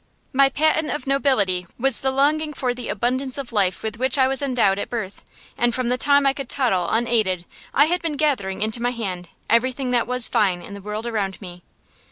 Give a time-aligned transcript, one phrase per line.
[0.33, 4.27] My patent of nobility was the longing for the abundance of life with which I
[4.27, 5.23] was endowed at birth;
[5.55, 9.27] and from the time I could toddle unaided I had been gathering into my hand
[9.47, 11.61] everything that was fine in the world around me.